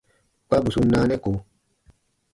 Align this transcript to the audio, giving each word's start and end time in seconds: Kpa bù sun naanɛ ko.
Kpa 0.47 0.55
bù 0.63 0.69
sun 0.73 0.87
naanɛ 0.91 1.15
ko. 1.23 1.31